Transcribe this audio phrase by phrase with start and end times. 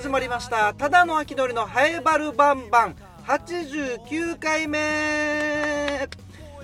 [0.00, 0.72] 始まりました。
[0.72, 2.96] ただの秋のりのハエバルバンバン。
[3.26, 6.08] 89回目。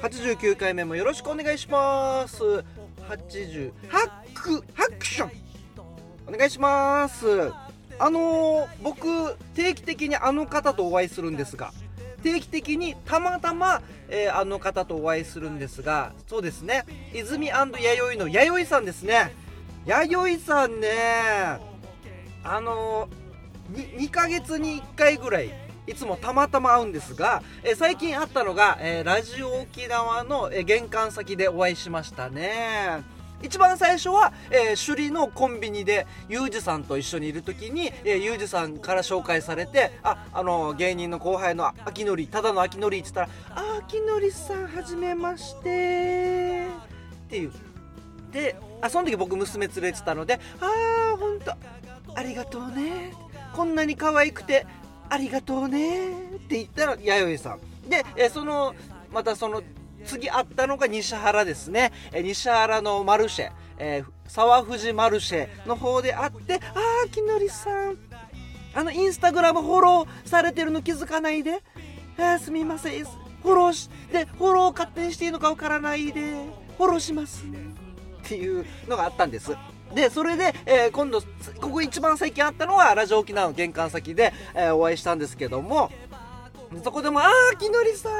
[0.00, 2.42] 89回目もよろしくお願いします。
[2.42, 5.30] 80ハックハクション。
[6.26, 7.52] お願いします。
[7.98, 11.74] あのー、僕定期的にあの方とお会いするんですが。
[12.22, 16.14] 定期的にたまたま、えー、あの方とお会いするんですが。
[16.26, 16.86] そうですね。
[17.12, 19.34] 泉弥生の弥生さんですね。
[19.84, 20.88] 弥生さんね。
[22.42, 23.25] あのー、
[23.72, 25.50] 2, 2ヶ月に1回ぐらい
[25.86, 33.04] いつもたまたま会うんですが、えー、最近会ったのが、えー、ラジオ沖縄の、え玄関先でお会いしましたね。
[33.42, 46.66] 一番最初は、えー、首里のコンビニでユージさんと一緒にいる時に、えー、ユージさんから紹介されてああの芸人の後輩の秋のりただの秋のりって言ったら「あ秋のりさんはじめまして」
[47.26, 47.52] っていう。
[48.32, 51.52] であその時僕娘連れてたので「ああほんと
[52.14, 53.12] ありがとうね
[53.56, 54.66] こんなに可愛くて
[55.08, 58.74] ありがとうね」って言ったら弥生さんで、え、その
[59.10, 59.62] またその
[60.04, 61.92] 次会ったのが西原ですね。
[62.12, 67.96] え西原のマルシェ、えー、沢藤マルシェの方で会って、あー、きのりさん。
[68.74, 71.62] あの、インスタグラムフォローされてるの気づかないで。
[72.18, 73.04] えー、すみません。
[73.04, 76.44] フォローし、で、フォロー勝手にしていいのかわからないで、
[76.76, 77.44] フォローします。
[77.44, 79.52] っていうのがあったんです。
[79.96, 81.22] で、それで、えー、今度、
[81.58, 85.90] ここ一番最近あったのは、ラジオ沖縄の玄関先で、えー、お会いしたんですけども、
[86.84, 88.12] そこでも、あー、きのりさん、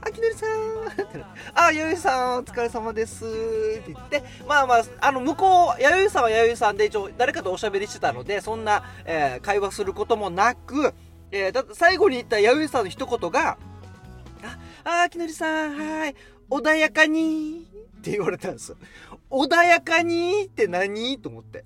[0.00, 1.20] あきのりさん
[1.54, 10.94] あ、弥生さん、お疲れ様ですって言って、まあまあ、あの、向こう、弥生さんは弥生さんで一応誰かとおしゃべりしてたので、そんな、えー、会話することもなく、
[11.30, 13.58] えー、だ最後に言った弥生さんの一言が、
[14.84, 16.14] あ、あきのりさん、はい、
[16.50, 17.66] 穏やかに
[17.98, 18.76] って言われたんですよ。
[19.30, 21.18] 穏やかにって何？
[21.18, 21.64] と思って。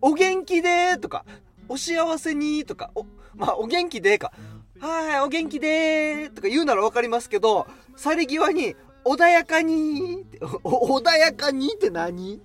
[0.00, 1.24] お元気でとか、
[1.68, 3.04] お幸せにとか、お、
[3.34, 4.32] まあ、お元気でか。
[4.78, 7.66] はい、お元気でとか言うならわかりますけど、
[7.96, 12.40] 去り際に、穏やかに穏やかにって何？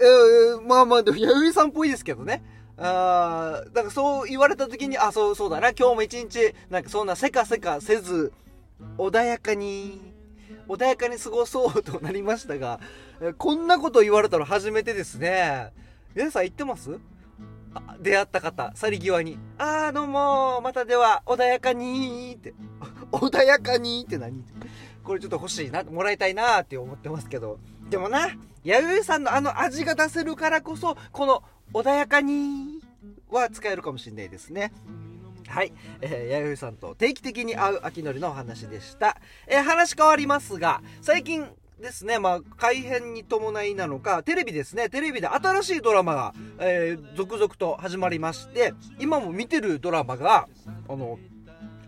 [0.00, 2.42] えー、まあまあ、でも、弥生さんっぽいですけどね。
[2.80, 8.32] あだからそう言われた時に、あ、そう、そうだな、今日も一日、なんかそんなせかせかせず、
[8.96, 10.00] 穏やかに、
[10.68, 12.78] 穏やかに過ごそうとなりましたが、
[13.38, 15.72] こんなこと言われたら初めてですね。
[16.14, 16.98] 皆さん言ってます？
[18.00, 22.54] 出会った方、去り際に、あーどうもまたでは、穏やかにって、
[23.12, 24.44] 穏やかにって何？
[25.04, 27.58] これちょっと欲しいな、もらいたいなって思ってますけど、
[27.88, 28.28] でもな、
[28.64, 31.42] 弥生さんのあの味が出せるからこそ、この
[31.72, 32.80] 穏やかに
[33.30, 34.72] は使えるかもしれないですね。
[35.48, 35.72] はい。
[36.00, 39.16] えー、弥生さんと定期的に会う秋のりのお話でした。
[39.46, 41.48] えー、話変わりますが、最近、
[41.80, 50.48] ですね、まあ、改編に伴いなのか、テレビですね、テレビで新しいドラマが、えー、続々と始まりまして、今も見てるドラマが、
[50.88, 51.18] あの、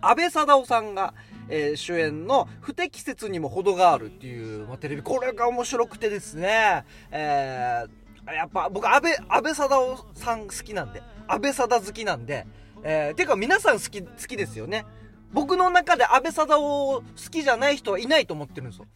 [0.00, 1.12] 安倍貞夫さんが、
[1.48, 12.46] えー、主演の不適切にも程があるっていう、まあ、テレビ、これが面白くてですね、えー、やっぱ僕、安倍、安倍貞夫さん好きなんで、安倍貞好きなんで、
[12.82, 14.86] えー、てか皆さん好き、好きですよね。
[15.32, 18.86] 僕の中で安倍貞夫好きじゃない人はいないと思ってるんですよ。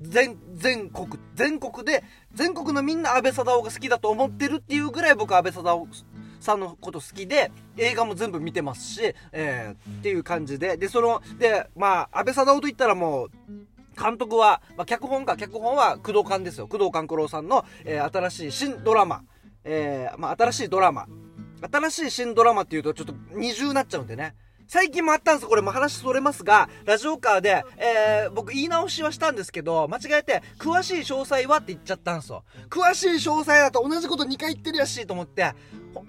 [0.00, 5.88] 全、全国、全国で、全国のみんな安倍貞夫が好きだと思ってるっていうぐらい僕安倍貞夫
[6.40, 13.30] さんのこと好きで、映画も全部見てますし、えー、っていう感じで、で、その、で、まあ、安倍貞夫と言ったらもう、
[14.00, 16.66] 監督は、まあ、脚本か、脚本は工藤官ですよ。
[16.66, 19.22] 工藤官九郎さんの、えー、新しい新ドラマ。
[19.64, 21.06] えー、まあ、新しいドラマ。
[21.70, 24.34] 新しい新ドラマっていうとちょっと二重になっちゃうんでね。
[24.66, 32.44] 最近もあったんですこれも話それますが、ラジオカーで、えー、僕言い直しはしたんですけど、間違えて、詳しい詳細はって言っちゃったんですよ。
[32.70, 35.54] 詳しい詳細だと同じこと2回言ってるやしと思って、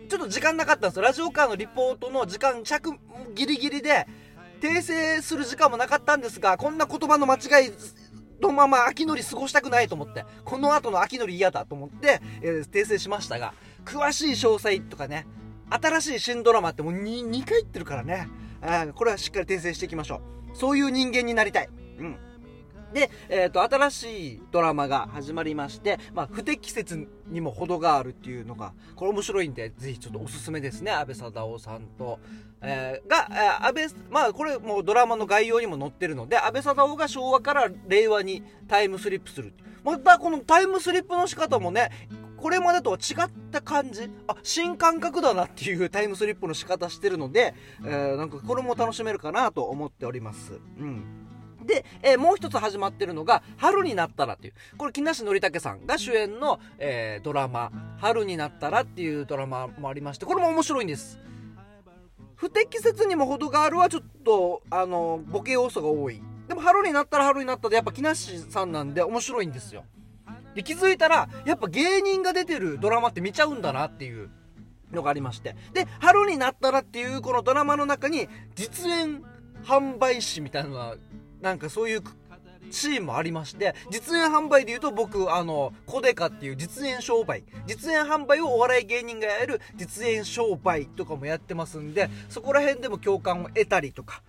[0.09, 1.03] ちょっと時間なかったんですよ。
[1.03, 2.93] ラジオカーのリポートの時間着
[3.33, 4.07] ギリギリで、
[4.61, 7.71] 訂正する時間もなかったんですが、こんな言葉の間違い、
[8.41, 13.53] のまま秋のり過ごしたくないと思って、この後の秋のり嫌だと思って、えー、訂正しましたが、
[13.83, 15.27] 詳しい詳細とかね、
[15.69, 18.27] 新しい新ドラマってもう 2, 2回言ってるからね。
[18.95, 20.21] これはしっかり訂正していきましょ
[20.53, 20.57] う。
[20.57, 21.69] そういう人間になりたい。
[21.99, 22.17] うん。
[22.93, 30.91] で、え、ー、と、新しいドラマが始まりまして、まあ、不適切にも程があるっていうのが、これ面白いんで、ぜひちょっとおすすめですね。
[30.91, 32.19] 安倍貞夫さんと、
[32.61, 39.53] えー、が、えー、安倍、まあ、これもうドラマの概要にも載ってるので、安倍貞夫が昭和から令和にタイムスリップする。
[39.83, 41.91] また、このタイムスリップの仕方もね、
[42.37, 47.53] これまでとは違った感じあ新感覚だなっていうタイムスリップの仕方してるので、
[47.83, 51.25] えー、なんかこれも楽しめるかなと思っておりますうん
[51.65, 54.53] で、えー、もう一つ始まってるのが、春になったらっていう。
[54.77, 61.19] これ、木梨憲武さんが主演の、えー、ドラマ、春になったらっていうドラマもありまして、これも面白いんです。
[62.35, 66.21] 不適切にも程があるはちょっと、あの、ボケ要素が多い。
[66.47, 69.85] でも春になったら春になったで、やっぱ木梨さんなんで面白いんですよ。
[70.55, 74.29] で、気づいたら、やっぱ芸人が出てるドラマって見ちゃうんだなっていう
[74.91, 75.55] のがありまして。
[75.73, 79.23] で、春になったらっていうこのドラマの中に、実演
[79.63, 80.95] 販売士みたいなのが、
[81.41, 82.03] なんかそういう
[82.71, 94.21] シーンもありまして、実演販売で言うと僕、あの、コデカっていう実演商売、実演販売をお笑い芸人がやる実演商売とかもやってますんで、そこら辺でも共感を得たりとか、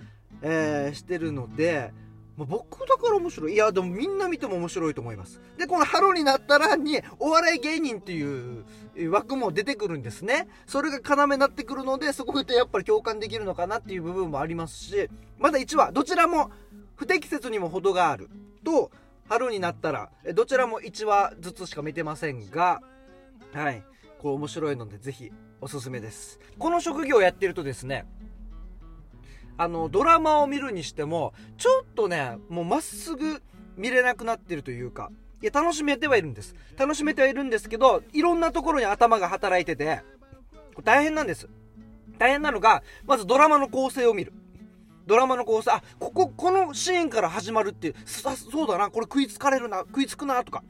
[0.42, 1.92] えー、してるので、
[2.36, 3.54] まあ、僕だから面白い。
[3.54, 5.40] いや、でもみんな見ても面白いと思います。
[5.56, 8.64] で、この春になったらに、お笑い芸人っていう
[9.10, 10.48] 枠も出てくるんですね。
[10.66, 16.50] それが要になってくるので、そこでやっぱり共感できるのかなっていう部分もありますし、まだ1話、どちらも
[16.94, 18.28] 不適切にも程がある。
[18.64, 18.90] と、
[19.28, 22.82] 春になったら、どちらも1話ずつしか見てませんが、
[23.52, 23.82] はい。
[24.18, 26.38] これ面白いので、ぜひおすすめです。
[26.58, 28.06] この職業をやってるとですね、
[29.58, 33.42] あの、ドラマを見るにしても、ちょっとね、もうまっすぐ
[33.76, 35.10] 見れなくなってるというか、
[35.42, 36.54] いや、楽しめてはいるんです。
[36.76, 40.02] 楽しめてはいるんですけど、いろんなところに頭が働いてて、
[40.84, 41.48] 大変なんです。
[42.18, 44.32] 大変なのが、まずドラマの構成を見る。
[45.06, 50.64] ドラマの構成、あ、ここ、このシーンから始まるっていう、さそうだな、これ食いつかれるな、食いつくな、とか。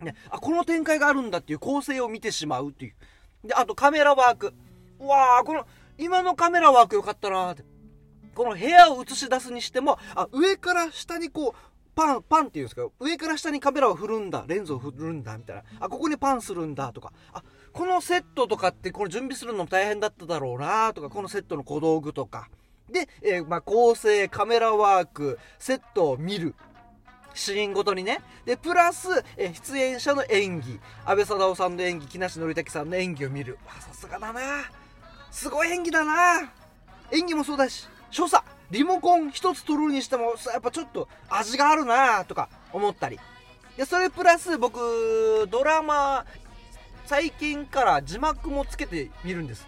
[0.00, 2.94] ね、あ、この展開があるんだっていう構成を見てしまうっていう。
[3.46, 4.54] で、あとカメラワーク。
[4.98, 5.66] うわー、この、
[5.98, 7.64] 今のカメラワークよかったなーって。
[8.40, 11.54] この部屋を映し出すにしても、あ、上から下にこう、
[11.94, 15.62] パン、パンって言うんですけど、上から下にカメラを振るんだ、レンズを振るんだ、みたいな。
[15.78, 17.12] あ、ここにパンするんだ、とか。
[17.34, 17.42] あ、
[17.74, 22.48] このセットとかってこれ準備するのも大変だっただろうな、とか、このセットの小道具とか。
[22.90, 26.54] で、えー、まあ、構成、カメラワーク、セットを見る。
[27.34, 28.22] シーンごとにね。
[28.46, 30.80] で、プラス、え出演者の演技。
[31.04, 33.58] 安倍貞夫さんの演技、木梨憲武さんの演技を見る。
[33.80, 34.40] さすがだな
[35.30, 36.50] すごい演技だな
[37.12, 38.44] 演技もそうだし、所作。
[38.70, 43.18] リモコン一つ取るにしてもやっぱちょっと味があるなとか思ったり。
[43.76, 46.24] でそれプラス僕ドラマ
[47.06, 49.66] 最近から字幕もつけてみるんです。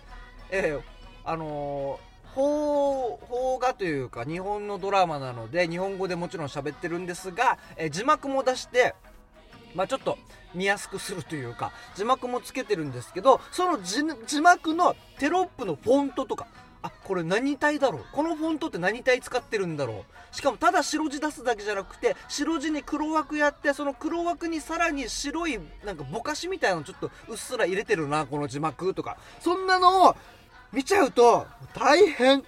[0.50, 0.82] えー、
[1.24, 8.94] あのー、邦邦画というか日本のドラマなので日本語でもちろん喋ってるんですが、えー、字幕も出して
[9.74, 10.18] まあ、ちょっと
[10.54, 16.46] 見やすくするというか字幕もつけてるんですけどその字幕のテロップのフォントとか
[16.82, 18.04] あこれ何体だろう？
[18.12, 20.34] このフォントって何体使ってるんだろう？
[20.36, 29.16] しかもただ白字出すだけじゃなくて白字に黒枠やってその黒枠にさらに白いなんかぼかしみたいなのちょっとうっすら入れてるなこの字幕とか。
[29.40, 30.16] そんなのを
[30.72, 32.42] 見ちゃうと大変。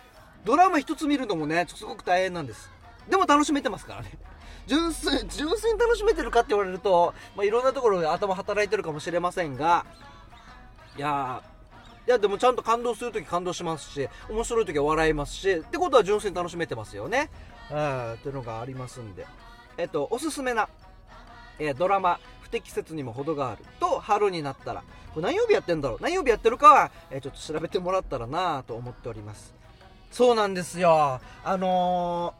[0.44, 2.70] ドラマ一つ見るのもねすごく大変なんです。
[3.08, 4.10] でも楽しめてますからね。
[4.66, 9.84] 純粋純粋に楽しめてるかって言われると、まあ、いろんなところで頭働いてるかもしれませんが
[10.96, 11.53] いやー
[12.06, 17.30] いやでもちゃんと感動するとき感動しますし面白いときは笑いますしってことは純粋に楽しめてますよね。
[17.70, 19.26] うんっていうのがありますんで。
[19.78, 20.68] えっとおすすめな、
[21.58, 24.84] えー、ドラマ不適切にも程があると春になったら
[25.14, 25.98] これ何曜日やってんだろう？
[26.02, 29.54] 何曜日やってるかは、えー、ちょっと調べてもらったらなと思っております。
[30.10, 31.20] そうなんですよ。
[31.42, 32.34] あの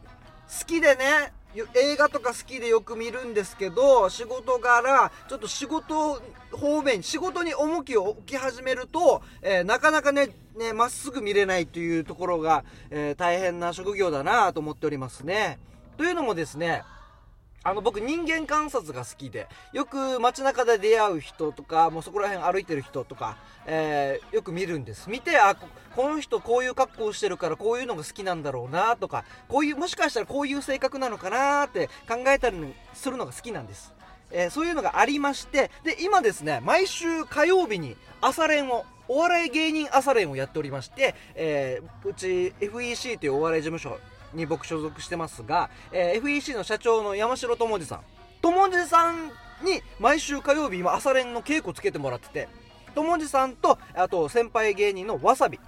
[0.47, 1.33] ー、好きでね
[1.73, 6.21] 映画とか好きでよく見るんですけど仕事柄ちょっと仕事
[6.51, 15.59] 方面仕事に重きを置き始めると、えー、なかなかねねまっすぐ見れないというところが、えー、大変な職業だなと思っておりますね。
[15.97, 16.83] というのもですね
[17.65, 25.09] あの僕人間観察が好きでよく街中で出会う人とかもうそこら辺歩いてる人とか、えー、よく見るんです。
[25.09, 32.57] 見てあこの人こういう格好をしてるからこういうのが好きなんだろうなとかこういうもしかしたらこういう性格なのかなって考えたり
[32.93, 33.95] するのが好きなんです。
[34.29, 43.99] えー、そういうのがありましてで今ですね毎週火曜日に朝練をお笑い芸人朝練をやっておりまして、えー、うち FEC というお笑い事務所
[44.35, 48.01] に僕所属してますが、えー、FEC の社長の山城智次さん
[48.41, 49.31] 智次さん
[49.63, 52.47] に毎週火曜日今朝練の稽古つけてもらってて
[52.93, 55.59] 智次さんとあと先輩芸人のわさび。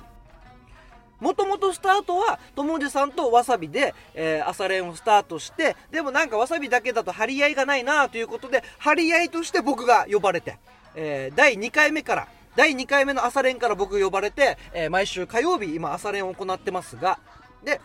[1.19, 10.59] もともとスタートは友次さんとわさびで、えー、朝練をスタートしてでもなんかわさびだけだと張り合いがないなということで張り合いとして僕が呼ばれて、
[10.95, 17.19] えー、第2回目から第2回目の朝練から僕呼ばれて、えー、毎週火曜日今朝練を行ってますが
[17.63, 17.81] で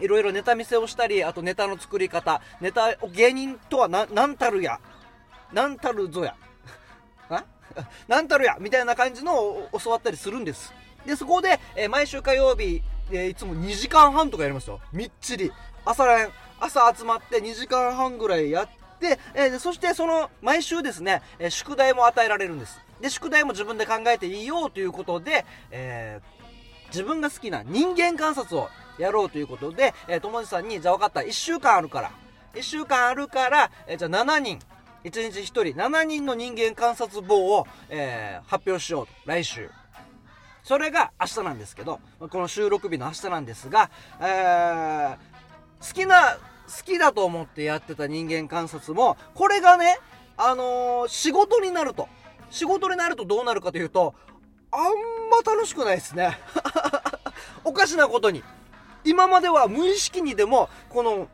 [0.00, 4.80] いろいろネタ見せをしたり、あとネタの作り方、ネタ、芸人とは何たるや、
[5.52, 6.34] 何たるぞや、
[8.08, 10.72] 何 たるや、みたいな感じのを教わったりするんです。
[11.04, 14.80] で、そこで、えー、毎週火曜日、えー、いつも2時間半とかやりますよ。
[14.92, 15.52] みっちり。
[15.84, 22.80] 朝練、朝集まって2時間半ぐらいやって、えーそしてその毎週ですね、え宿題も与えられるんです。
[23.00, 26.20] で宿題も自分で考えていいよということで、え
[26.88, 32.10] 自分が好きな人間観察をやろうということで、えー、友達さんにじゃあ分かった1週間あるから。
[32.54, 34.58] 1週間あるから、えーじゃあ7人。
[35.04, 39.12] 1日1人7人の人間観察簿を、えー発表しようと。
[39.26, 39.70] 来週。
[40.62, 43.88] それが明日なんですけどこの収録日の明日なんですが、
[44.20, 45.16] えー
[45.86, 49.98] 好きな好きだと思ってやってた人間観察もこれがね
[50.36, 52.08] あのー仕事になると。
[52.50, 54.14] 仕事になるとどうなるかというと
[54.70, 54.80] あん
[55.30, 56.38] ま楽しくないですね。
[57.64, 58.42] おかしなことに。
[59.06, 61.28] 今までは無意識にでもこの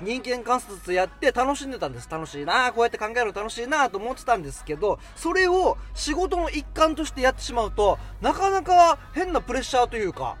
[0.00, 2.08] 人間観察やって楽しんでたんです。
[2.08, 10.36] 楽しいなこうやって考えるの楽しいなと思ってたんですけどそれを仕事の一環としてやってしまうとなかなか変なプレッシャーというか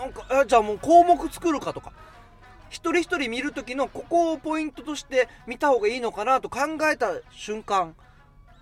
[0.00, 1.92] なんかえじゃあもう項目作るかとか
[2.70, 7.94] 一人一人見る時のここをポイントとして見た方がいいのかなと考えた瞬間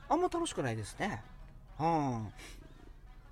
[0.08, 1.22] あんま楽しくないですね。
[1.80, 2.32] うん。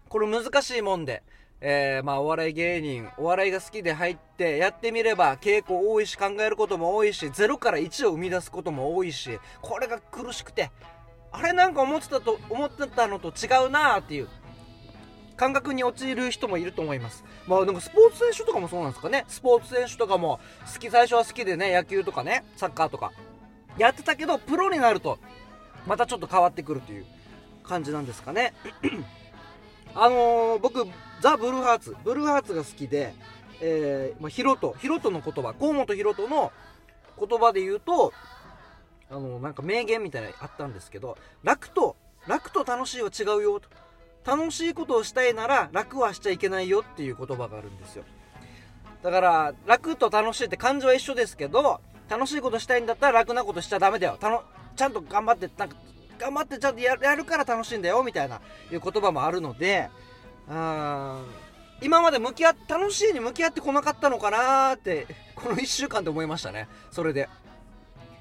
[0.08, 1.22] これ難しいもんで。
[1.60, 10.70] えーまあお笑い芸人お笑いが好きで入ってやってみれば傾向多いし考えることも多いし0から1を生み出すことも多いしこれが苦しくて
[11.32, 14.28] あれなんか思ってたと思ってたのと違うなーっていう
[15.36, 17.24] 感覚に陥る人もいると思います。
[17.46, 19.24] まあなんかスポーツ選手とかもそうなんですかね。
[19.26, 20.38] スポーツ選手とかも
[20.70, 23.12] 好き最初は好きでね野球とかねサッカーとか
[23.78, 25.18] やってたけどプロになると
[25.86, 27.06] またちょっと変わってくるという
[27.62, 28.52] 感じなんですかね。
[29.94, 30.86] あのー僕
[31.20, 31.96] ザ・ブルーハーツ。
[32.04, 33.14] ブルーハーツが好きで、
[33.60, 34.74] えーまあ、ヒロト。
[34.80, 35.54] ヒロトの言葉。
[35.54, 36.52] 河本ヒロトの
[37.18, 38.12] 言葉で言うと
[39.10, 41.96] あのなんか名言みたいなのあったんですけど楽と
[42.26, 43.68] 楽と楽しいは違うよと。
[44.24, 48.04] 楽しいことをしたいなら楽はしちゃいけないよっていう言葉があるんですよ。
[49.02, 54.18] だから楽と楽しいって感情は一緒ですけど楽しいことしたいんだったら楽なことしちゃダメだよ。
[54.20, 54.42] たの
[54.76, 55.76] ちゃんと頑張ってなんか
[56.18, 59.88] 頑張ってちゃんとやるから楽しいんだよみたいないう言葉もあるので
[60.50, 61.24] うん。
[61.80, 66.68] 今まで向き合楽しいに向き合ってこなかったのかなーってこの1週間で思いましたね。
[66.90, 67.28] それで。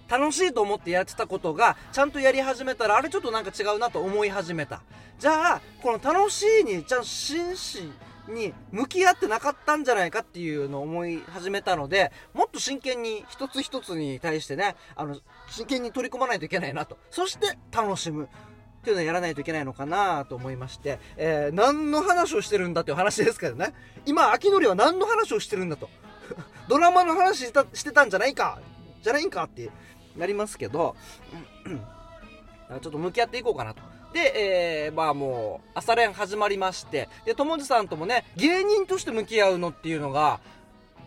[0.08, 4.82] 楽しいと思ってやってたことがちゃんとやり始めたらあれちょっとなんか違うなと思い始めた。
[5.20, 7.92] じゃあこの楽しいにちゃんと真摯
[8.28, 15.20] に向き合ってなかったんじゃないかっていうのを思い始めたのでもっと真剣に一つ一つに対してねあの
[15.50, 16.98] 真剣に取り組まないといけないなと。
[17.12, 18.30] そして楽しむ。
[18.80, 23.74] っていうのをやらないといけないのかなと思いまして、えー何の話をしてるんだっていう話ですけどね
[24.06, 25.90] 今秋のりは何の話をしてるんだと
[26.70, 28.60] ドラマの話したしてたんじゃないか
[29.02, 29.70] じゃないんかって
[30.18, 30.96] なりますけど、
[32.70, 33.82] ちょっと向き合っていこうかなと。
[34.14, 40.40] で、えー、まあもう、朝練始まりまして、で、友治さんともね、芸人として向き合うのっていうのが、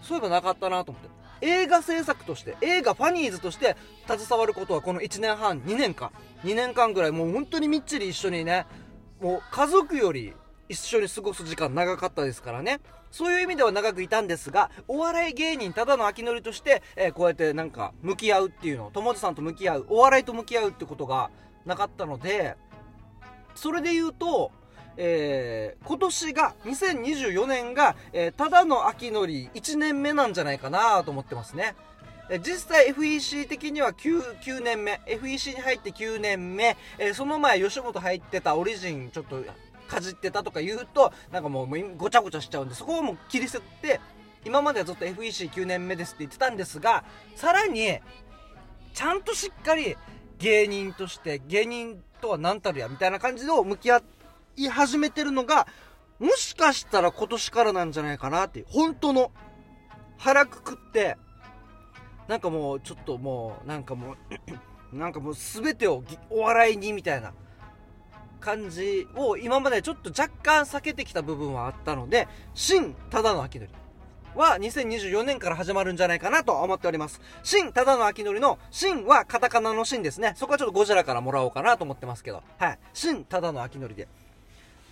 [0.01, 1.22] そういえばなかったなと思って。
[1.43, 6.11] 映画制作として、映画ファニーズとして携わることはこの1年半、2年間、
[6.45, 8.67] 2年間ぐらいもう本当にみっちり一緒にね、
[9.21, 10.33] もう家族より
[10.69, 12.81] 一緒に過ごす時間長かったですからね。
[13.11, 21.31] そういう意味では長くいたんですが、お笑い芸人ただの秋のりとして、えーこうやってなんか向き合うっていうの、友治さんと向き合う、お笑いと向き合うってことが
[21.67, 22.57] なかったので、
[23.55, 24.51] それで言うと、
[24.97, 31.75] えー今年が、2024年が、えーただの秋のり1年目なんじゃないかなと思ってますね。
[32.45, 39.43] 実際 FEC 的には 9, 9年目 FEC に入って9年目、えーその前吉本入ってたオリジンちょっと
[39.89, 44.01] かじってたとか言うとなんかもうごちゃごちゃしちゃうんでそこをもう切り捨てて
[44.45, 47.05] 今まではずっと FEC9 年目ですって言ってたんですが
[47.37, 47.99] さらに
[48.95, 49.97] ちゃんとしっかり
[50.39, 54.22] 芸人として芸人とは何たるやみたいな感じで向き合って
[54.57, 55.67] い始めてるのが
[56.19, 59.33] もしかしたら今年からなんじゃないかなって本当の
[60.19, 61.17] 腹くくって
[62.29, 64.17] なんかもうちょっともうなんかも
[64.93, 67.33] う なんかもう全てをお笑いにみたいな
[68.41, 73.73] 感じを今までちょっと若干避けてきた部分はあったので新ただの秋のり
[74.35, 77.21] は2024年から始まるんじゃないかなと思っております。
[77.43, 80.33] 新ただの秋のりの新はカタカナの新ですね。
[80.37, 82.43] そこはちょっとゴジラからもらおうかなと思ってますけど。
[82.59, 82.79] はい。
[82.95, 84.09] 新ただの秋のりで。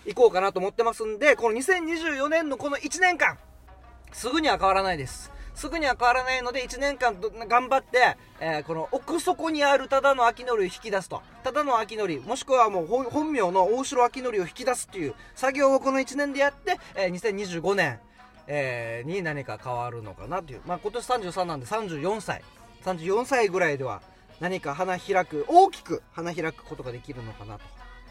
[0.07, 3.38] 行こうかなと思ってますんでこの2024年のこの1年間
[4.12, 5.30] すぐには変わらないです。
[5.54, 7.14] すぐには変わらないので1年間
[7.47, 11.23] 頑張って、えーこの奥底にあるただの秋のりを引き出すと。
[11.45, 18.00] ただの秋のりもしくはもう本本名の大城秋のりを引き出すっていう作業をこの1年でやって、えー2025年、
[18.47, 22.42] えーに何か変わるのかなという、まあ、今年33なんで34歳。
[22.85, 24.00] 34歳ぐらいでは
[24.40, 27.61] 何か花開く大きく花開くことができるのかなと。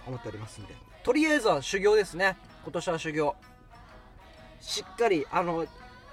[0.10, 0.76] 思っておりますんで。
[1.04, 2.38] とりあえずは修行ですね。
[2.64, 3.36] 今年は修行。
[4.60, 5.66] しっかりあの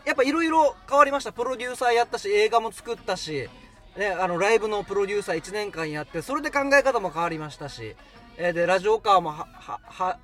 [0.05, 1.33] やっぱいろいろ変わりました。
[1.33, 3.49] プロデューサーやったし映画も作ったし、
[3.97, 7.97] ね、あのライブのプロデューサー1年間やってそれで考え方も変わりましたし、
[8.38, 9.35] えでラジオカーも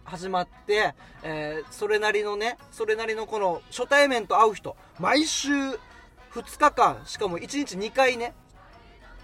[0.05, 5.79] 始まって、えーそれなりのねそれなりのこの初対面と会う人毎週2
[6.59, 8.35] 日間しかも1日2回ね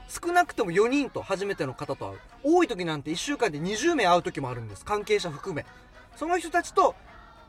[0.08, 2.18] 少なくとも4人と初めての方と会う。
[2.42, 4.84] 多い時なんて1週間で20名会う時もあるんです。
[4.84, 5.66] 関係者含め。
[6.16, 6.94] その人たちと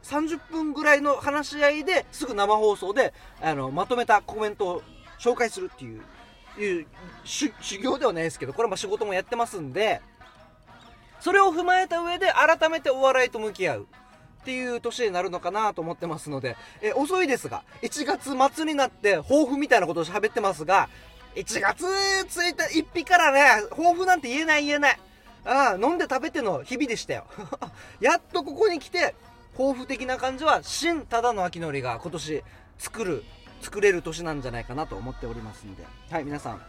[0.03, 4.83] 30分ぐらいの話し合いですぐ生放送であのまとめたコメントを
[5.19, 6.01] 紹介するっていう
[6.57, 6.85] いう
[7.23, 7.51] 修
[7.81, 10.01] 行ではないですけどこれはまあ仕事もやってますんで
[11.19, 13.87] それを踏まえた上で改めてお笑いと向き合う
[14.41, 20.89] っていう年になるのかなと思ってますので、え遅いですが1月末になって抱負みたいなことを喋ってますが
[21.39, 24.99] 1月1日1日からね抱負なんて言えない言えない
[25.45, 27.25] ああ飲んで食べての日々でしたよ
[28.01, 29.15] やっとここに来て
[29.53, 32.43] 抱負的な感じは新ただの秋のりが今年
[32.77, 33.23] 作る
[33.61, 36.61] 作れる年なんじゃないかなと思っておりますんではい皆さん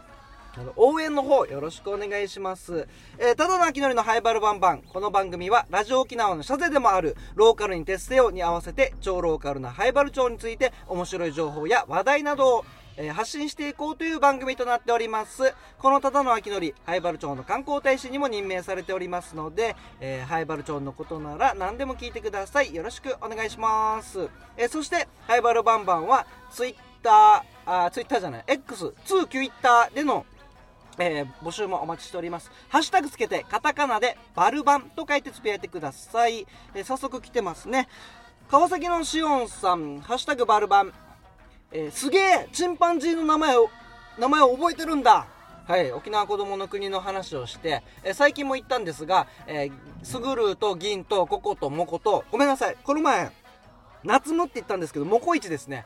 [0.57, 2.85] あの応援の方よろしくお願いします。
[3.17, 4.81] えー、ただの秋のりのハイバルバンバン。
[4.81, 12.65] この番組はラジオ沖縄のシャゼでもあるローカルに徹せよに合わせて超ローカルなハイバル町について面白い情報や話題などを、
[12.97, 15.53] えー発信していこうという番組となっております。
[15.77, 22.73] このただの秋のり、ハイバル町の観光大使にも任命されておりますので、えーハイバル町のことなら何でも聞いてください。
[22.73, 24.29] よろしくお願いします。
[24.57, 30.25] えーそして、ハイバルバンバンはツイッター、あツイッターじゃない、X、2ツイッターでの
[30.97, 32.51] えー募集もお待ちしております。
[32.69, 36.45] ハッシュタグつけて、カタカナでバルバンと書いてつぶやいてください。
[36.75, 37.87] えー早速来てますね。
[38.49, 40.93] 川崎のしおんさん、ハッシュタグバルバン。
[41.71, 43.69] えーすげえチンパンジーの名前を、
[44.19, 45.25] 名前を覚えてるんだ
[45.67, 49.71] はい、沖縄子供の国の話をして、え最近も言ったんですが、えー
[50.03, 53.31] スグルと銀とココとモコと、ごめんなさい、この前、
[54.03, 55.85] 夏ムって言ったんですけど、モコイチですね。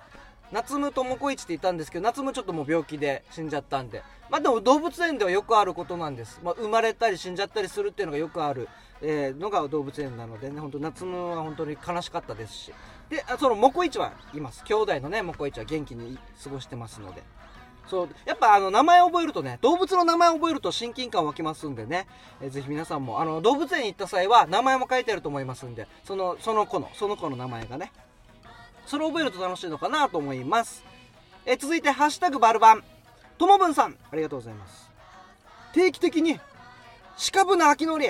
[0.52, 4.04] 夏ムとモコイチって言ったんですけど、夏ムちょっともう病気で死んじゃったんで。
[4.30, 6.40] まあでも動物園ではよくあることなんです。
[6.44, 8.70] まあ生まれたり死んじゃったりするっていうのがよくある、
[9.02, 12.74] えーのが動物園なのでね、本当夏ムは本当に悲しかったですし。
[13.10, 14.64] で、あそのモコイチはいます。
[14.64, 17.24] 兄弟のね、モコイチは元気に過ごしてますので。
[17.88, 22.08] そう、やっぱあの名前を覚えるとね、動物の名前を覚えると親近感湧きますんでね、
[22.42, 27.92] えーぜひ皆さんも、あの動物園に行った際は名前も書いてあると思いますんで、その、その子の、その子の名前がね、
[28.88, 30.84] それを覚えると楽しいのかなと思います。
[31.46, 32.84] えー続いて、ハッシュタグバルバン。
[33.38, 34.90] ともぶんさん、ありがとうございます。
[35.74, 36.40] 定期的に、
[37.32, 38.08] 鹿部の秋のり。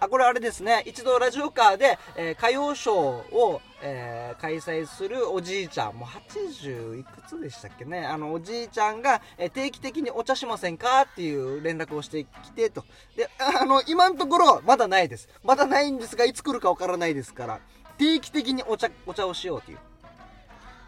[0.00, 0.84] あ、これあれですね。
[0.86, 8.06] 一度ラジオカーで、えー歌謡ショーを、えー開催するおじいちゃん、もう80いくつでしたっけね。
[8.06, 12.84] あの、おじいちゃんが、えー定期的にお茶しませんかっていう連絡をしてきてと。
[13.16, 15.28] で、あの、今のところ、まだないです。
[15.42, 17.60] まだないんですが、いつ来るかわからないですから、
[17.96, 19.78] 定期的にお茶、お茶をしようという。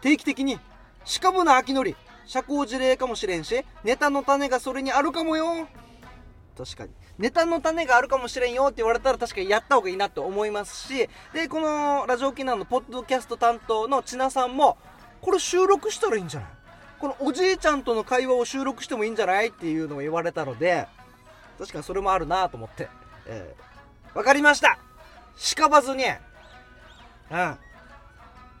[0.01, 0.57] 定期的に
[1.21, 1.95] 鹿部の秋のり
[2.25, 5.67] 社交辞令かもしれんしネタの種がそれにあるかもよ
[6.57, 6.91] 確かに。
[7.17, 14.77] ネタの種があるかもしれんよって言われたら確かにやった方がいいなと思いますしでこのラジオ沖縄のポッドキャスト担当の千奈さんも
[15.21, 16.49] これ収録したらいいんじゃない？
[16.99, 19.49] このおじいちゃんとの会話を収録してもいいんじゃない？
[19.49, 20.87] っていうのを言われたので
[21.57, 22.87] 確かにそれもあるなと思って
[23.27, 24.77] えーわかりました。
[25.55, 26.07] 鹿ばずにう
[27.35, 27.57] ん。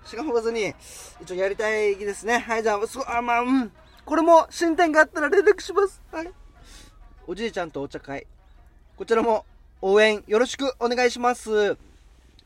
[0.05, 0.73] しかも別に
[1.21, 2.39] 一応やりたいですね。
[2.39, 3.71] はいじゃあすごあまあうん。
[4.05, 6.01] これも進展があったら連絡します。
[6.11, 6.31] はい。
[7.27, 8.25] おじいちゃんとお茶会。
[8.97, 9.45] こちらも
[9.81, 11.77] 応援よろしくお願いします。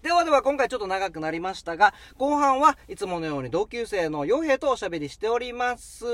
[0.01, 6.05] ではでは今回ちょっと長くなりましたが後半はいつものように同級生の傭兵とおしゃべりしております。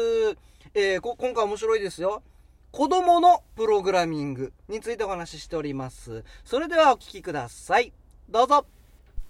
[0.73, 2.21] えー今回面白いですよ。
[2.71, 6.23] 子供のプログラミングについてお話ししております。
[6.45, 7.91] それではお聞きください。
[8.29, 8.65] どうぞ。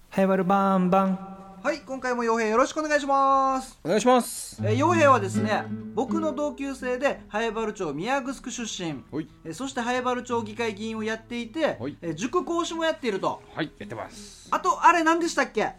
[0.09, 1.50] ハイバルバンバン。
[1.63, 3.79] はい今回も傭兵よろしくお願いします。
[3.83, 4.59] お願いします。
[4.63, 9.03] えー、傭兵はですね僕の同級生で早原町宮城出身。
[9.11, 9.27] はい。
[9.45, 11.95] えーそして早原町議会議員をやっていて、はい。
[12.01, 13.43] えー塾講師もやっていると。
[13.53, 14.47] はいやってます。
[14.49, 15.63] あとあれ何でしたっけ？
[15.65, 15.75] ん？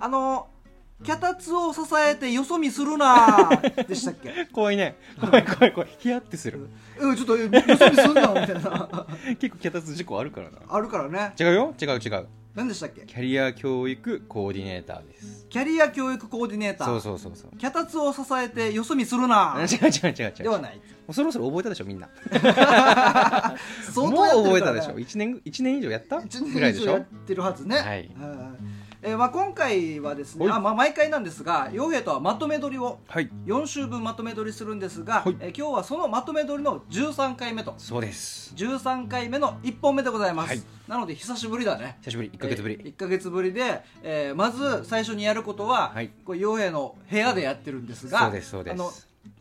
[0.00, 0.46] あの
[1.02, 3.86] 脚立を支えてよそ見するなー。
[3.88, 4.46] でしたっけ？
[4.52, 4.96] 怖いね。
[5.20, 5.96] 怖い怖い怖い。
[5.98, 6.68] ヒヤってする。
[7.00, 9.06] うんちょっとよそ見すんなみたいな。
[9.40, 10.58] 結構脚立事故あるからな。
[10.68, 11.32] あるからね。
[11.40, 11.74] 違うよ。
[11.80, 13.02] 違う違う何でしたっけ？
[13.02, 15.46] キャリア教育コーディネーターです。
[15.48, 16.86] キャリア教育コーディネーター。
[16.86, 17.58] そうそうそうそう。
[17.58, 19.56] 脚立を支えてよそ見するな。
[19.60, 20.32] 違う違う違う違う。
[20.44, 20.76] ではない。
[20.76, 22.08] もうそろそろ覚えたでしょみんな。
[23.92, 24.44] 相もう当やってるからね。
[24.44, 24.94] 覚えたでしょ。
[24.94, 26.92] 1年一年以上やった1ぐらいでしょ？
[26.92, 28.06] やってるはずね、はい。
[28.06, 28.58] うん
[29.06, 30.56] えーまあ、今回はですね、はい。
[30.56, 33.30] あまあ、毎回なんですが洋平とはまとめ撮りをはい。
[33.44, 35.36] 4週分まとめ撮りするんですが、はい。
[35.40, 37.74] えー今日はそのまとめ撮りの13回目と。
[37.76, 38.54] そうです。
[38.56, 40.62] 13回目の1本目でございます、はい。
[40.88, 41.98] なので久しぶりだね。
[42.00, 42.30] 久しぶり。
[42.30, 46.10] 1ヶ月ぶり、1ヶ月ぶりで、えーまず最初にやることは、はい。
[46.24, 48.72] これ洋平の部屋でやってるんですがそうですそうです。
[48.72, 48.90] あの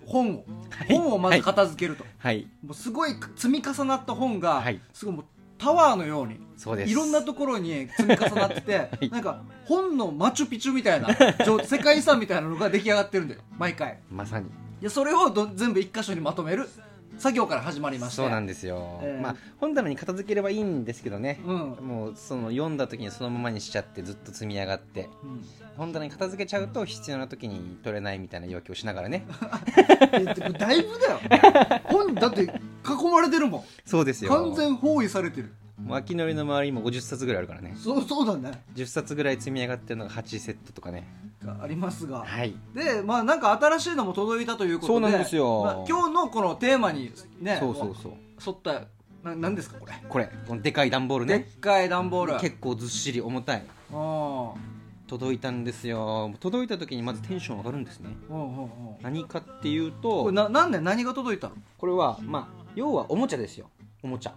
[0.06, 0.88] 本を、はい。
[0.89, 2.47] 本をまず片付けると、はい。
[2.65, 4.82] もうすごい積み重なった本が、はい。
[4.93, 5.26] すごいもう
[5.63, 6.39] タワーのように
[6.86, 9.10] いろんなところに積み重なってて、 い。
[9.10, 11.08] なんか本のマチュピチュみたいな
[11.45, 13.99] 状世界遺産みたいなのが出来上がってるんだよ毎回。
[14.12, 14.47] まさに。
[14.82, 16.67] でそれをど全部一箇所にまとめる
[17.17, 18.15] 作業から始まりまして。
[18.17, 21.58] そうなんですよ、えーまあ本棚に片付ければいいんですけどね、うん。
[21.82, 25.10] もうその読んだ時にそのままにしちゃってずっと積み上がって。
[25.23, 25.45] うん。
[25.78, 29.26] 本棚に片付けちゃうと必要な時に取れないみたいな要求をしながらね。
[30.13, 31.19] えだいぶだよ。
[31.86, 32.49] 本だって囲
[33.12, 33.63] まれてるもん。
[33.86, 34.32] そうですよ。
[34.32, 37.76] 完全包囲されてるもう秋のりの周りにも50冊ぐらいあるからね。
[37.78, 38.63] そうそうだね。
[38.76, 41.08] 10冊ぐらい積み上がってるのが8セットとかね。
[41.43, 42.24] がありますが。
[42.26, 42.56] はい。
[42.74, 45.63] でまあなんか新しいのも届いたということでそうなんですよ。
[45.63, 48.13] まあ今日のこのテーマにねそうそうそう。
[48.46, 48.88] 沿った
[49.24, 49.93] な何ですかこれ？
[50.08, 52.39] これこのでかい段ボールでっねかい段ボール。
[52.39, 53.65] 結構ずっしり重たい。
[53.93, 54.54] あ
[55.06, 56.34] 届いたんですよ。
[56.39, 58.10] 届いた時にまずテンション上がるんですね。
[58.32, 58.69] あうんうんうん。
[59.02, 61.56] 何かっていうことれななんで何が届いたの？
[61.78, 63.69] これはまあ要はおもちゃですよ。
[64.02, 64.34] おもちゃ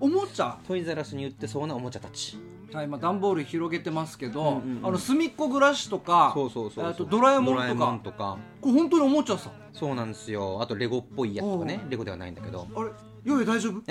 [0.00, 0.58] おもちゃ？
[0.66, 2.38] トイザらスに売ってそうなおもちゃたち。
[2.72, 6.90] はい今段ボール広げてますけど、うんうんうんあの隅っこ暮らしとかそうそうそうそう。
[6.90, 7.62] あとドラえもんとか。
[7.62, 8.38] ドラえもんとか。
[8.60, 9.50] これ本当におもちゃさ？
[9.72, 10.58] そうなんですよ。
[10.60, 11.80] あとレゴっぽいやつとかね。
[11.88, 12.66] レゴではないんだけど。
[12.74, 12.90] あれ
[13.24, 13.82] ヨエ大丈夫？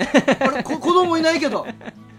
[0.44, 1.66] あれこ 子供いないけど。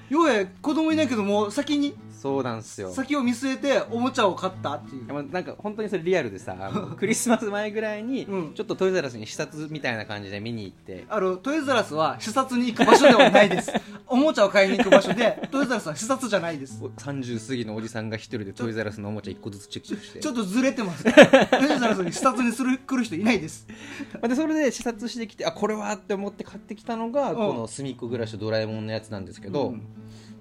[0.09, 1.95] ヨエ子供いないけどもう先に？
[2.19, 2.91] そうなんですよ。
[2.91, 5.31] 先を見据えておもちゃを買ったっていう。
[5.31, 6.53] なんか本当にそれリアルでさ
[6.97, 8.53] クリスマス前ぐらいにうん。
[8.53, 11.05] ちょっとトイザらスに視察みたいな感じで見に行って。
[11.07, 13.71] あのトイザラスは視察に行く場所ではないです。
[14.05, 16.83] おもちゃを買いに行く場所でトイザラスは視察じゃないです。
[16.97, 20.19] 30過ぎのおじさんが一人でトイザらスのおもちゃ1個ずつチェックして。
[20.19, 21.05] ちょっとずれてます。
[21.07, 23.65] トイザラスに視察にする来る人いないです。
[24.13, 27.35] まあでそれで視察してきてあこれはって思って買ってきたのがうん。
[27.37, 29.81] この隅っこ暮らしドラえもんのやつなんですけど、うん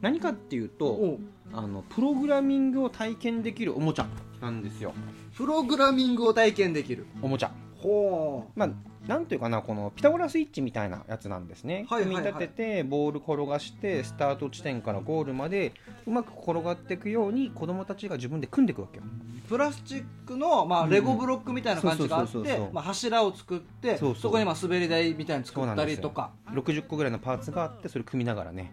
[0.01, 1.19] 何かっていうと
[1.53, 4.07] あのプログラミングを体験できるおもちゃ
[4.41, 4.93] なんですよ。
[5.37, 7.07] プログラミングを体験できる。
[7.23, 7.51] おもちゃ。
[7.77, 8.71] ほまあ
[9.07, 12.25] なんていうかなこのピタゴラスイッチみたいなやつなんですね、はいはいはい。
[12.25, 15.73] 組み立ててボール転がしてスタート地点からゴールまで
[16.07, 19.05] うまく転がっていくように子供たちが自分で組んでいくわけよ。
[19.05, 20.91] うプラスチックの、まあうん。
[20.91, 24.33] レゴブロックみたいな感じがあってまあ柱を作ってそうそう。
[24.33, 26.33] こにまあ滑り台みたいに作ったりとか。
[26.53, 28.73] 60個ぐらいのパーツがあってそれ組みながらね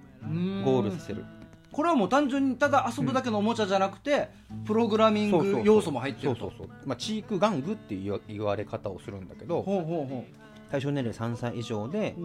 [0.64, 1.26] ゴールさせる。
[1.72, 4.30] これはもう単純にただ遊ぶだけのおもちゃじゃなくて、
[4.66, 6.40] プログラミング要素も入ってると。
[6.40, 10.26] そうそうそう、まあ、チーク玩具っていう言われ方をするんだけどほうほうほ
[10.72, 12.16] 対象年齢3歳以上で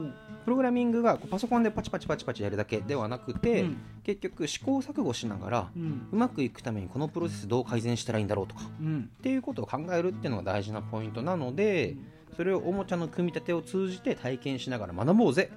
[0.45, 3.77] プログラミングがパソコンでパチパチパチパチやるだけではなくて、うん。
[4.03, 6.09] 結局試行錯誤しながらうん。
[6.11, 9.11] うまくいくためにこのプロセスどう改善したらいいんだろうとかうん。
[9.19, 11.97] っていうことを考えるっていうのが大事なポイントなので
[12.37, 15.51] それをおもちゃの組み立てを通じて体験しながら学ぼうぜ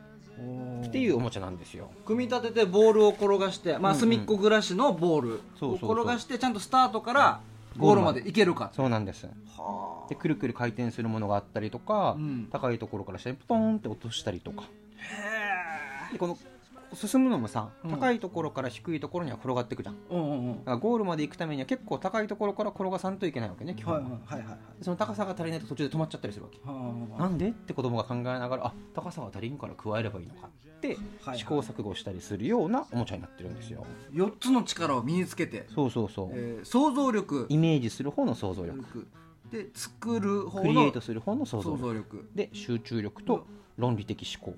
[0.86, 1.91] っていうおもちゃなんですよ。
[2.06, 5.41] 組み立ててボールを転がして、まあ、隅っこ暮らしのボール。
[5.62, 7.41] を転がしてちゃんとスタートから
[7.78, 8.72] ゴールまで行けるか。
[8.74, 9.28] そうなんです。
[9.58, 12.48] はでくるくる回転するものがあったりとか、うん。
[12.52, 14.63] 高いところから下にポトンって落としたりとか。
[16.19, 16.38] この
[16.95, 17.91] 進むのもさうん。
[17.91, 19.95] 高いところから低いところには転がっていくじゃん。
[20.10, 20.56] うんうんうん。
[20.56, 24.47] からゴールまで行くためには結構高いところから転がさんといけないわけね基本はいは、はいはい。
[24.47, 33.86] はいでその高さが足りないと途中で止まっちゃったりするわけはなんでって子供が考えながらあ高さが足りんから加えればいいのかってはい試行錯誤したりするようなおもちゃになってるんですよ。
[34.12, 37.45] 4つの力を身につけて、そうそうそう、えー想像力。
[37.49, 38.77] イメージする方の想像力。
[38.79, 39.08] 力。
[39.51, 42.27] で作る方クリエイのトする方の想像想力。
[42.36, 43.45] で集中力と
[43.77, 44.58] 論理的思考。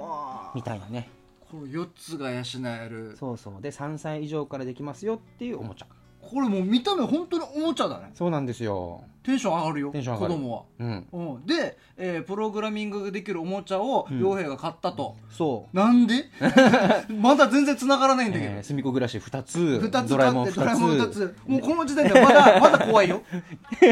[0.00, 0.52] はあ。
[0.54, 1.10] みたいなね
[1.50, 3.16] この4つが養える。
[3.18, 3.62] そうそう。
[3.62, 5.86] で3歳以上からできますよっていうおもちゃ。
[6.20, 8.10] これもう見た目本当におもちゃだね。
[8.14, 9.02] そうなんですよ。
[9.22, 10.34] テンション上がるよテンション上がる。
[10.34, 10.62] 子供は。
[10.78, 11.06] うん。
[11.12, 14.20] うん、で、えープログラミングができるおもちゃをうん。
[14.20, 15.76] 陽平が買ったと、そう。
[15.76, 16.24] なんで？
[17.18, 21.14] まだ全然繋がらないんだけど、えー、隅っこ暮らし2つ2つドラえもん買ってドラえもん2 2つ。
[21.14, 23.22] つもうこの時点でまだまだ怖いよ。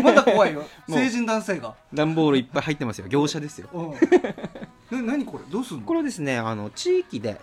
[0.03, 0.63] まだ怖いよ。
[0.89, 1.75] う成人男性が。
[1.95, 3.09] 段ボールいっぱい入ってますよ。
[3.09, 3.69] 業者ですよ。
[3.73, 3.93] うん
[4.91, 5.45] な何これ？
[5.51, 5.87] どうすんの？
[5.87, 7.41] これですねあの地域で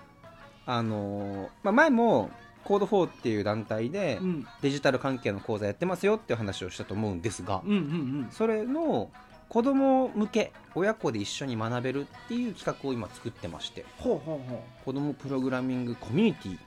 [0.66, 2.30] あのーまあ、前も
[2.64, 4.48] コード4っていう団体でうん。
[4.62, 8.28] デジタル関係の講座やってますよっていう話をしたと思うんですが、うんうんうん。
[8.32, 9.12] それの
[9.50, 16.58] 子供向け親子で一緒に学べるっていう企画を今作ってましてほうほうほ子供プログラミングコミュニティ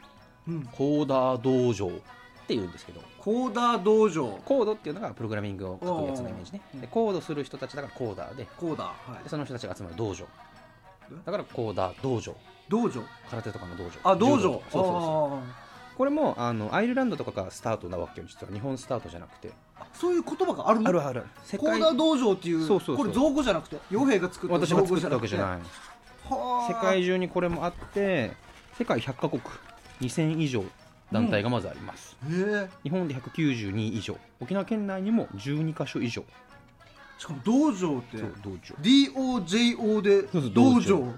[0.48, 1.90] う、うん、コーダー道場っ
[2.46, 4.38] ていうんですけどコーダー道場。
[4.44, 6.60] コードっていうのがプログラミングを書くやつのイメージね。
[6.74, 8.46] うんでコードする人たちだからコーダーで。
[8.56, 9.24] コーダーはい。
[9.24, 10.26] でその人たちが集まる道場。
[10.26, 10.28] え
[11.24, 12.34] だからコーダー道場。
[12.68, 13.02] 道場？
[13.30, 13.90] 空手とかの道場。
[14.04, 14.40] あ道場。
[14.40, 15.66] そうそうそあ
[15.96, 18.52] これもあのアイルランドとかがスタートなわけよ実は。
[18.52, 19.52] 日本スタートじゃなくて。
[19.92, 20.88] そういう言葉があるの？
[20.88, 21.24] あるある。
[21.44, 21.66] 世界。
[21.66, 25.60] コーダー道場っていうそうそうこれ造語じゃなくて傭兵が作った私が作ったわけじゃない。
[26.68, 28.32] 世界中にこれもあって
[28.78, 29.40] 世界100カ国。
[29.98, 30.62] 2000以上
[31.10, 32.68] 団体がまずあります、へえ。
[32.82, 34.18] 日本で192以上。
[34.40, 36.22] 沖縄県内にも12カ所以上
[37.18, 38.18] しかも道場って。
[38.18, 38.74] そう道場。
[38.82, 40.98] DOJO でそうそう道道場。
[41.00, 41.12] 場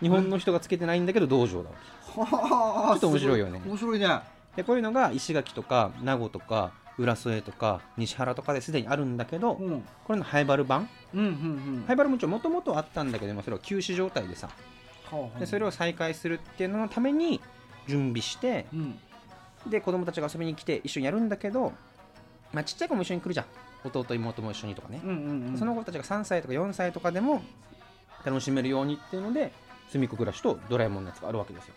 [0.00, 1.70] 日本の人がつけてないんだけど道場だ
[2.16, 3.60] わはあちょっと面白いよね。
[3.60, 4.20] すご面白いね。
[4.56, 9.66] でこういうのが石垣とか名護とか浦添とか西原とかですでにあるんだけどうん。
[9.66, 11.84] うんこれのハイバル版うんうん。
[11.86, 14.48] ハイバルももともとあったんだけど今それは休止状態でさ。
[14.48, 14.52] は
[15.12, 15.38] あはあ。
[15.40, 17.40] でそれを再開するっていうののために
[17.86, 18.98] 準備してうん。
[19.68, 21.72] で子供たちが遊びに来て一緒にやるんだけど、
[22.52, 23.46] まあ、ちっちゃい子も一緒に来るじゃん
[23.88, 25.00] 弟妹も一緒にとかね。
[25.02, 25.58] うんうんうん。
[25.58, 27.42] その子たちが3歳とか4歳とかでも
[28.24, 29.52] 楽しめるようにっていうので
[29.90, 31.74] 隅っこ暮らしとドラえもんのやつがあるわけですよ。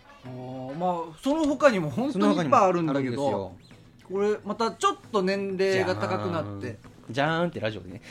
[0.79, 3.51] まあその他にも本当にいっぱいあるんだけどよ。
[4.07, 6.77] これまたちょっと年齢が高くなって。
[7.09, 7.47] じゃーん。
[7.47, 8.01] ってラジオでね。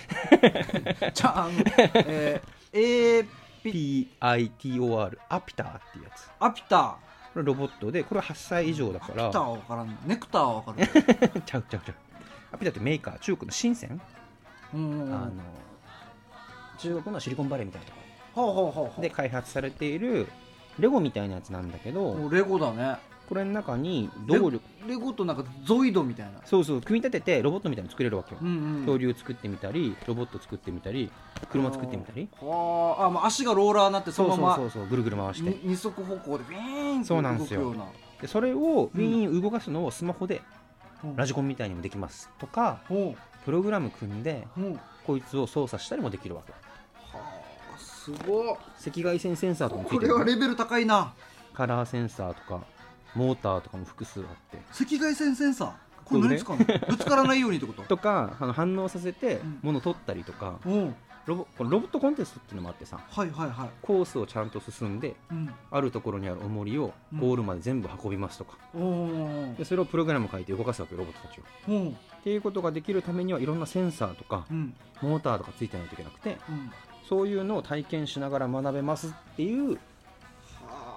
[1.15, 1.53] じゃああの
[1.95, 3.25] えー、A
[3.63, 6.29] ピ PITOR アピターっていうやつ。
[6.39, 6.97] アピタ
[7.33, 9.25] これロボットでこれは8歳以上だから。
[9.25, 9.99] ーアピターは分からん。
[10.07, 11.95] ネクターは分かる ちゃうちゃうちゃう
[12.55, 14.01] アピターってメーカー中国の深セン、
[14.73, 15.31] あの
[16.79, 17.99] 中国のシリコンバレーみたいなとこ。
[18.35, 20.27] ほうほうほうほうろで開発されている
[20.79, 22.97] レゴみたいなやつなんだけどレゴだね。
[23.29, 26.41] これの中に動力レゴとなんかゾイドみたいな。
[26.45, 31.11] そうそう組み立ててロボットみたいなの作れるわけよ、うんうん恐竜作ってみたりロボット作ってみたり
[31.51, 32.29] 車作ってみたり。
[32.41, 33.07] はあ。
[33.07, 35.51] あもう足がローラーになってそそうそうのままそうそうぐるぐる回して。
[35.51, 37.61] に二足歩行でビーンってそうなんですよ。
[37.63, 37.91] 動くような
[38.21, 40.43] でそれをウィーン動かすのをスマホでうん
[41.17, 42.29] ラジコンみたいにもできます。
[42.39, 43.15] とかほ
[43.45, 44.47] プログラム組んで
[45.07, 46.53] こいつを操作したりもできるわけ。
[46.53, 46.59] は
[47.75, 48.49] あすごい
[48.87, 51.13] 赤外線センサーとかこれはレベル高いな。
[51.53, 52.65] カラーセンサーとか
[53.15, 54.59] モーターとかも複数あって。
[54.73, 55.71] 赤外線センサー？
[56.05, 56.65] これ何使うの？
[56.65, 57.83] ぶつからないようにってこと？
[57.89, 59.59] とかあの反応させてうん。
[59.63, 60.69] 物取ったりとか、う。
[60.69, 60.95] ん
[61.27, 63.69] ロボこのロボットコンテストっていうのもあってさはいはいはい。
[63.83, 65.51] コースをちゃんと進んでうん。
[65.71, 67.21] あるところにある重りをうん。
[67.21, 71.43] ゴールまで全部運びますとか、おおでそれをプログラム書いて動かすわけよロボットたちを。
[71.69, 71.89] うん。
[71.91, 71.93] っ
[72.25, 74.75] ていうことができるためにはいろんなセンサーとかうん。
[75.03, 76.71] モーターとかついてないといけなくてうん。
[77.09, 79.79] そういうのを体験しながら学べますっていう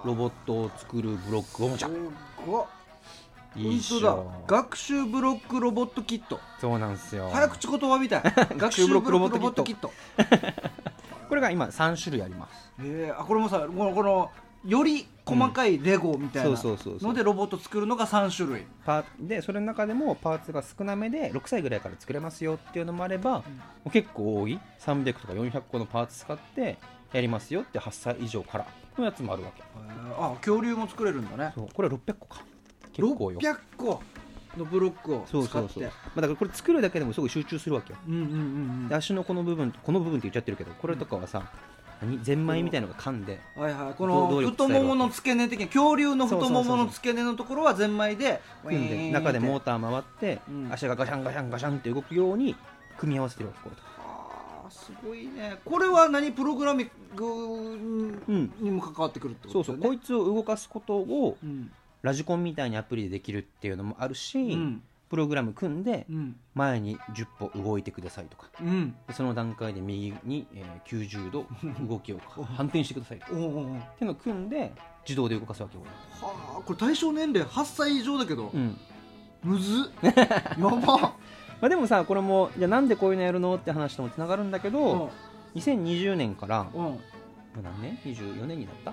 [0.04, 1.88] ロボットを作るブロックおもちゃ
[3.54, 4.12] 本当だ。
[4.14, 6.40] ょ学習ブロックロボットキット。
[6.60, 7.28] そうなんですよ。
[7.32, 8.22] 早口言葉みたい。
[8.56, 9.92] 学習ブロックロボットキット。
[11.28, 12.72] これが今3種類あります。
[12.80, 13.12] え。
[13.12, 14.30] ー、あこれもさこのこの
[14.64, 18.66] より細かいレゴみたいなのでロボット作るのが3種類。
[18.84, 23.44] パーでそれの中でもパーツが少なめで6歳ぐらいから作れますよっていうのもあれば、も
[23.86, 24.58] う結構多い。
[24.80, 26.78] 300とか400個のパーツ使って
[27.12, 29.62] やりますよって8歳以上からのやつもあるわけ。
[29.62, 30.20] え。
[30.20, 31.52] ーあ恐竜も作れるんだね。
[31.54, 31.68] そう。
[31.72, 32.42] これ600個か
[32.98, 33.40] 結構よ。
[33.40, 34.02] 600個。
[34.56, 35.68] のブロックを使ってそうそう。
[35.68, 37.98] そう、まあ、だからこれ作るだけでもすごい集中するわけよ。
[38.06, 38.34] うんうんうんう
[38.86, 38.88] ん。
[38.88, 41.50] で足のこの部分この部分って言っちゃってるけどこれとかはさ、
[42.00, 43.94] 何ゼンマイみたいのが噛んではいはい。
[43.94, 50.72] この太ももの付け根的に恐竜の太ももそうそうそうそうの付け根のところはゼンマイで組んで中でモーーター回って、うん。
[50.72, 52.56] 足がガシャンガシャンガシャンって動くように
[52.96, 53.82] 組み合わせてるわけこれと
[54.70, 55.58] すごいね。
[55.64, 57.24] これは何プログラミング
[58.28, 60.00] うんにも関わってくるってそうことだよね。
[60.00, 60.16] そう。
[60.16, 61.70] こいつを動かすことをうん
[62.02, 64.82] ラジコンみたいにアプリでできるっていうのもあるし、うん。
[65.08, 66.36] プログラム組んでうん。
[66.54, 68.48] 前に10歩動いてくださいとか。
[68.60, 68.94] うん。
[69.06, 71.46] でその段階で右に、えー90度
[71.88, 72.18] 動きを
[72.56, 73.64] 反転してくださいとおうおうおう。
[73.64, 74.72] っていうのを組んで
[75.04, 75.82] 自動で動かすわけよ、
[76.20, 78.76] はあこれ対象年齢8歳以上だけど、うん。
[79.42, 80.04] むずっ。
[80.04, 80.12] や
[80.58, 80.70] ば
[81.60, 85.10] まあ、でもさこれもじゃあなんでこういうのやるのって話ともつながるんだけど、
[85.54, 85.60] うん。
[85.60, 86.86] 2020年からもうん。
[86.86, 86.98] うんう
[87.62, 88.92] 何年？24年になった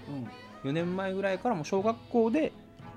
[0.64, 2.54] ？4年前ぐらいからもう小学校で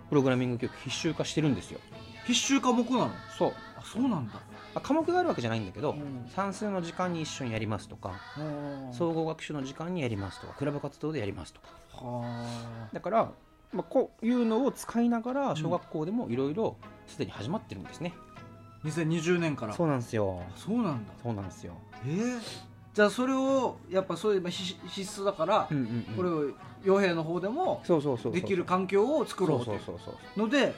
[0.08, 1.80] プログラミング教育必修化してるんですよ。
[2.26, 3.10] 必修科目なの？
[3.38, 3.52] そう。
[3.76, 4.34] あそうなんだ。
[4.74, 6.28] あ科目があるわけじゃないんだけど、うん。
[6.34, 8.12] 算数の時間に一緒にやりますとか
[8.92, 11.68] 総合学習の時間にやりますとかクラブ活動でやりますとか。
[11.92, 13.32] はだから、
[13.72, 18.14] まあ、こういうのを使いながら小学校でもいろいろすでに始まってるんですね、
[18.84, 19.72] あ2020年から。
[19.72, 20.42] そうなんですよ。
[20.54, 21.12] そうなんだ。
[21.22, 22.40] そうなんですよ、えー、
[22.94, 26.02] じゃあそれをやっぱそういうまあ必必須だから、うんうんうん。
[26.16, 26.50] これを
[26.84, 28.32] 傭兵の方でもそうそうそうそう。
[28.32, 30.46] できる環境を作ろうというそうそうそうそう。
[30.46, 30.74] ので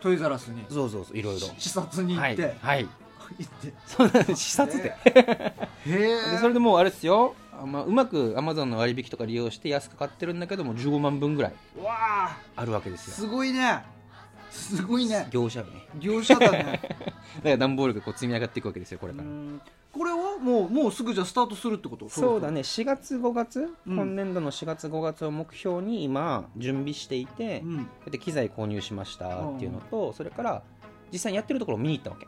[0.00, 1.46] トイザラスにそうそうそういろいろ。
[1.58, 2.88] 視察に行はいって、はい
[3.38, 3.72] 行って。
[3.86, 4.42] そうなんです。
[4.42, 4.94] 視察でへ
[5.86, 5.94] え
[6.32, 7.34] でそれでもうあれですよ。
[7.52, 11.52] あまあ、うまくアマゾンの割引とか利用して安く買ってるんだけども15万分ぐらい
[11.84, 13.14] ああるわけですよ。
[13.14, 13.84] すごいね。
[14.50, 15.28] すごいね。
[15.30, 15.86] 業者よね。
[15.98, 16.80] 業者だね。
[17.42, 19.60] から段ボールがこう積み上がっていくわけですよこれから、うん
[19.92, 22.08] これはもうもうすぐじゃあスタートするってこと？
[22.08, 22.60] そうだね。
[22.60, 23.94] 4月5月、うん。
[23.94, 27.78] 今年度の4月5月を目標に今準備していて、うん。
[27.78, 30.62] こうやって機材購入しましたっていうのと、それから
[31.12, 32.26] 実際にやってるところを見に行ったわけ。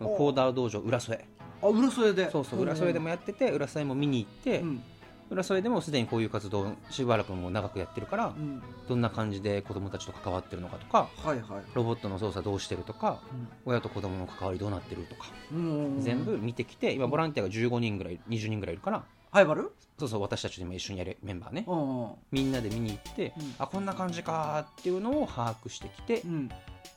[0.00, 1.24] おコーダー道場浦添。
[1.62, 2.30] あ浦添で。
[2.30, 4.82] そうそう浦添でもやってて浦添も見に行って、うん
[5.30, 8.62] 浦添でもすでにこういう活動をしばらくもう長くやってるから、うん。
[8.88, 11.62] どんな感じで子供たちと関わってるのかとかはいはい。
[11.74, 13.20] ロボットの操作どうしてるとか
[13.64, 16.00] 親と子供の関わりどうなってるとか、うん。
[16.00, 19.70] 全部見てきて今ボランティアが15人ぐらい20人ぐらいいるからハイバル？
[19.98, 21.64] そうそう私たちでも一緒にやるメンバーね。
[21.66, 23.54] うんうんみんなで見に行って、うん。
[23.58, 26.50] あこんな感じかっていうのを把握してきて、うん。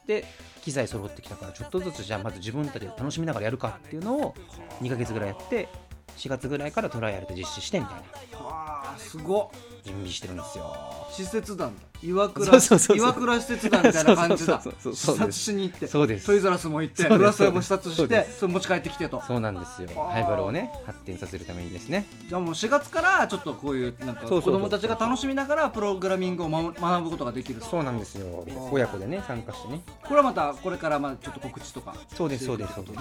[0.08, 0.26] で
[0.62, 4.36] 機材揃ってきたからちょっとずつじゃあまず自分たちで楽しみながらやるかっていうのを
[4.82, 5.69] 2ヶ月ぐらいやって
[6.17, 7.95] 4月ぐらいからトライアルで実施してみたい
[8.32, 8.45] な。
[8.45, 9.47] わあすごっ。
[9.84, 10.73] 準備してるんですよ。
[11.12, 11.82] 施設団だ。
[12.02, 12.45] 岩倉。
[12.45, 13.06] そうそうそうそう。
[13.06, 14.60] 岩倉施設団みたいな感じだ。
[14.63, 15.17] そうそう視察そう。
[15.17, 15.39] そうです。
[15.39, 16.26] しに行ってそうです。
[16.26, 17.21] トイザラスも行ってそうです。
[17.21, 19.21] 浦添も視察してそれ持ち帰ってきてと。
[19.28, 19.89] そうなんですよ。
[19.97, 19.99] あ。
[19.99, 22.06] ーハイバルをね発展させるためにですね。
[22.30, 24.62] じゃあもう4月からちょっとこういうなんか子そうそうそう。
[24.62, 27.65] 供たちが楽しみながらプログラミングをま学ぶことができると。
[27.65, 28.45] そうなんですよ。
[28.71, 29.82] 親子でね参加してね。
[30.04, 31.93] これはまたこれからまあちょっと告知とか。
[32.15, 32.99] そうですそうですそうです、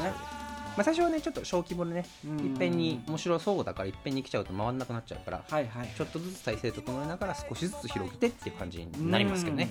[0.79, 2.41] あ、最初はねちょっと小規模でねうん。
[2.41, 5.89] いっぺんに面白そうだからいっぺんに来ちゃうと回んなくなっちゃうからはいはい。
[5.97, 9.71] ちょっとずつ体制整えながら少しずつ広げてっていう感じになりますけどね。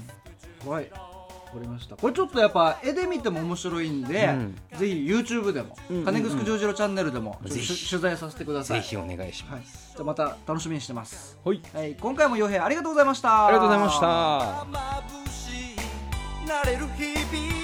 [0.66, 0.72] うん。
[0.72, 0.90] はい。
[0.92, 1.98] わかりました。
[1.98, 4.56] これちょっとやっぱ絵で見ても面白いんで、うん。
[4.78, 6.06] ぜひ YouTube でもうんうんうん。
[6.06, 7.62] 金城ジョージロチャンネルでも取
[8.02, 8.82] 材させてください。
[8.82, 9.60] ぜひお願いしはい。
[9.60, 11.38] ます、じゃあまた楽しみにしてます。
[11.44, 11.96] はい、はい。
[11.96, 13.48] 今回も洋平ありがとうございました。
[13.48, 14.06] ありがとうございました。
[14.08, 15.74] 眩し
[16.46, 17.61] いなれる日々